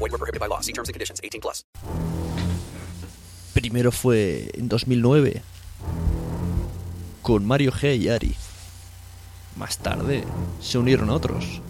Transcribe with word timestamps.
Were 0.00 0.08
prohibited 0.08 0.40
by 0.40 0.48
conditions. 0.48 1.20
18 1.22 1.40
plus. 1.40 1.64
Primero 3.52 3.92
fue 3.92 4.50
en 4.54 4.68
2009 4.68 5.42
con 7.20 7.44
Mario 7.44 7.70
G 7.70 7.98
y 7.98 8.08
Ari. 8.08 8.34
Más 9.56 9.76
tarde 9.78 10.24
se 10.60 10.78
unieron 10.78 11.10
otros. 11.10 11.60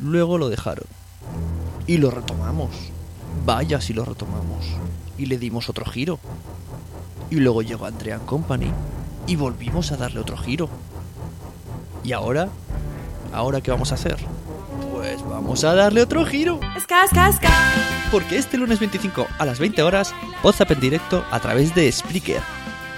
Luego 0.00 0.38
lo 0.38 0.48
dejaron. 0.48 0.86
Y 1.86 1.98
lo 1.98 2.10
retomamos. 2.10 2.70
Vaya 3.46 3.80
si 3.80 3.92
lo 3.92 4.04
retomamos. 4.04 4.66
Y 5.16 5.26
le 5.26 5.38
dimos 5.38 5.68
otro 5.68 5.84
giro. 5.84 6.18
Y 7.30 7.36
luego 7.36 7.62
llegó 7.62 7.86
Andrea 7.86 8.18
Company. 8.18 8.72
Y 9.26 9.36
volvimos 9.36 9.92
a 9.92 9.96
darle 9.96 10.20
otro 10.20 10.36
giro. 10.36 10.68
¿Y 12.02 12.12
ahora? 12.12 12.48
¿Ahora 13.32 13.60
qué 13.60 13.70
vamos 13.70 13.92
a 13.92 13.94
hacer? 13.94 14.16
Vamos 15.38 15.62
a 15.62 15.72
darle 15.72 16.02
otro 16.02 16.26
giro. 16.26 16.58
Porque 18.10 18.38
este 18.38 18.58
lunes 18.58 18.80
25 18.80 19.28
a 19.38 19.46
las 19.46 19.60
20 19.60 19.84
horas, 19.84 20.12
WhatsApp 20.42 20.72
en 20.72 20.80
directo 20.80 21.24
a 21.30 21.38
través 21.38 21.76
de 21.76 21.92
Spreaker. 21.92 22.42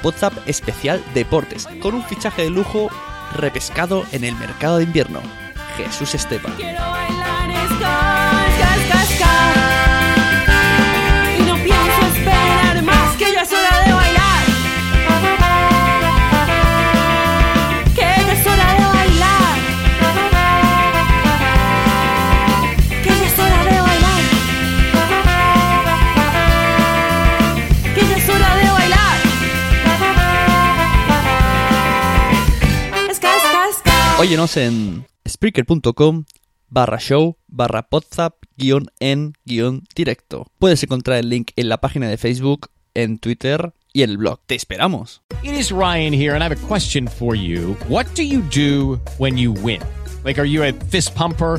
WhatsApp 0.03 0.33
especial 0.47 1.05
Deportes, 1.13 1.69
con 1.83 1.95
un 1.95 2.03
fichaje 2.03 2.45
de 2.45 2.51
lujo 2.51 2.89
repescado 3.37 4.07
en 4.13 4.25
el 4.25 4.35
mercado 4.37 4.79
de 4.79 4.85
invierno. 4.85 5.21
Jesús 5.77 6.15
Esteban. 6.15 6.55
Óyenos 34.21 34.59
en 34.59 35.07
Spreaker.com 35.27 36.25
barra 36.69 36.99
show 36.99 37.39
barra 37.49 37.89
WhatsApp 37.91 38.35
guion 38.59 38.91
en 39.01 39.33
guion 39.47 39.85
directo. 39.95 40.47
Puedes 40.59 40.83
encontrar 40.83 41.17
el 41.17 41.31
link 41.31 41.53
en 41.57 41.71
la 41.71 41.79
página 41.81 42.07
de 42.07 42.19
Facebook, 42.19 42.69
en 42.93 43.19
Twitter 43.19 43.73
y 43.95 44.03
en 44.03 44.11
el 44.11 44.19
blog. 44.19 44.41
¡Te 44.45 44.57
esperamos! 44.57 45.23
It 45.43 45.55
is 45.55 45.71
Ryan 45.73 46.13
here, 46.13 46.35
and 46.35 46.43
I 46.43 46.45
have 46.45 46.53
a 46.53 46.69
question 46.69 47.09
for 47.09 47.35
you. 47.35 47.75
What 47.89 48.09
do 48.15 48.23
you 48.23 48.43
do 48.55 49.01
when 49.17 49.39
you 49.39 49.53
win? 49.53 49.81
Like, 50.23 50.39
are 50.39 50.47
you 50.47 50.65
a 50.65 50.75
fist 50.91 51.15
pumper? 51.15 51.59